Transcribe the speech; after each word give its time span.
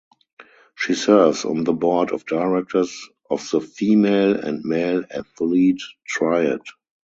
She 0.75 0.95
serves 0.95 1.45
on 1.45 1.63
the 1.63 1.73
Board 1.73 2.09
of 2.11 2.25
Directors 2.25 3.07
of 3.29 3.47
the 3.51 3.61
Female 3.61 4.35
and 4.39 4.63
Male 4.65 5.03
Athlete 5.13 5.83
Triad. 6.07 6.61